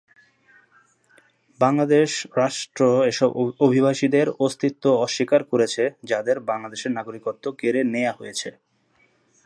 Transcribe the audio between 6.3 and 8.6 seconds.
বাংলাদেশের নাগরিকত্ব কেড়ে নেয়া হয়েছে।